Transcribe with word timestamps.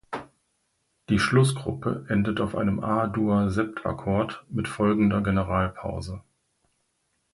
Die 1.09 1.19
Schlussgruppe 1.19 2.07
endet 2.09 2.41
auf 2.41 2.55
einem 2.55 2.83
A-Dur-Septakkord 2.83 4.43
mit 4.49 4.67
folgender 4.67 5.21
Generalpause. 5.21 6.23